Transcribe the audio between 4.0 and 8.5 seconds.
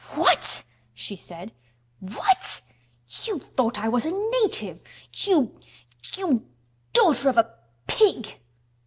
a native. You—you daughter of a pig!"